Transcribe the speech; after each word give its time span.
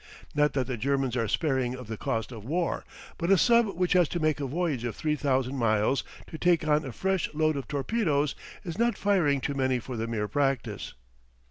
Not 0.33 0.53
that 0.53 0.65
the 0.65 0.77
Germans 0.77 1.15
are 1.15 1.27
sparing 1.27 1.75
of 1.75 1.85
the 1.85 1.95
cost 1.95 2.31
of 2.31 2.43
war, 2.43 2.83
but 3.19 3.29
a 3.29 3.37
sub 3.37 3.75
which 3.77 3.93
has 3.93 4.09
to 4.09 4.19
make 4.19 4.39
a 4.39 4.47
voyage 4.47 4.83
of 4.83 4.95
three 4.95 5.15
thousand 5.15 5.57
miles 5.57 6.03
to 6.25 6.39
take 6.39 6.67
on 6.67 6.83
a 6.83 6.91
fresh 6.91 7.31
load 7.35 7.55
of 7.55 7.67
torpedoes 7.67 8.33
is 8.63 8.79
not 8.79 8.97
firing 8.97 9.39
too 9.41 9.53
many 9.53 9.77
for 9.77 9.95
the 9.97 10.07
mere 10.07 10.27
practice. 10.27 10.95